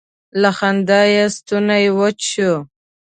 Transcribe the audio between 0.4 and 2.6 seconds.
له خندا یې ستونی وچ شو.